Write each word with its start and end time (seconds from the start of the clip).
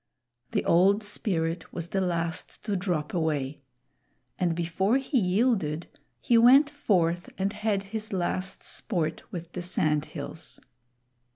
The 0.53 0.65
Old 0.65 1.03
Spirit 1.03 1.71
was 1.71 1.89
the 1.89 2.01
last 2.01 2.63
to 2.65 2.75
drop 2.75 3.13
away; 3.13 3.59
and 4.39 4.55
before 4.55 4.97
he 4.97 5.19
yielded, 5.19 5.85
he 6.19 6.39
went 6.39 6.71
forth 6.71 7.29
and 7.37 7.53
had 7.53 7.83
his 7.83 8.11
last 8.11 8.63
sport 8.63 9.21
with 9.31 9.51
the 9.51 9.61
sand 9.61 10.05
hills. 10.05 10.59